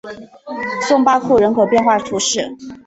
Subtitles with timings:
[0.87, 2.57] 松巴库人口变化图示